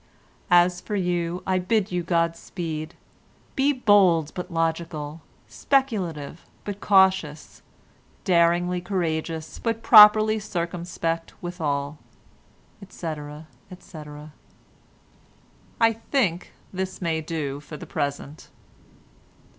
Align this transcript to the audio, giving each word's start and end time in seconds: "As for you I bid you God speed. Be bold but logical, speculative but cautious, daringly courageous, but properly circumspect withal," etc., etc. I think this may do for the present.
"As 0.49 0.81
for 0.81 0.95
you 0.95 1.43
I 1.45 1.59
bid 1.59 1.91
you 1.91 2.01
God 2.01 2.35
speed. 2.35 2.95
Be 3.55 3.71
bold 3.71 4.31
but 4.33 4.49
logical, 4.51 5.21
speculative 5.47 6.43
but 6.63 6.79
cautious, 6.81 7.61
daringly 8.23 8.81
courageous, 8.81 9.59
but 9.59 9.83
properly 9.83 10.39
circumspect 10.39 11.35
withal," 11.39 11.99
etc., 12.81 13.45
etc. 13.69 14.33
I 15.79 15.93
think 15.93 16.53
this 16.73 16.99
may 16.99 17.21
do 17.21 17.59
for 17.59 17.77
the 17.77 17.85
present. 17.85 18.49